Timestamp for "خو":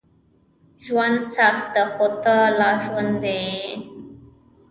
1.93-2.07